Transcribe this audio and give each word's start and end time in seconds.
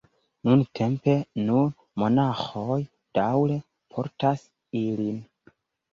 Nuntempe 0.47 1.13
nur 1.49 1.67
monaĥoj 2.03 2.79
daŭre 3.19 3.59
portas 3.95 4.49
ilin. 4.85 5.25